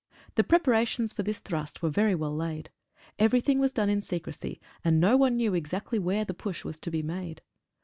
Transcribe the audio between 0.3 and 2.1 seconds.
The preparations for this thrust were